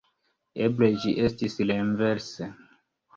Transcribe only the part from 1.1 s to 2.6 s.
estis renverse.